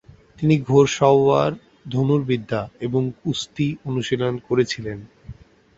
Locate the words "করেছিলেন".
4.47-4.97